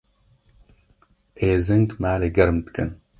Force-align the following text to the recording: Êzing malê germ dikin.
Êzing 1.49 1.87
malê 2.01 2.29
germ 2.37 2.55
dikin. 2.65 2.89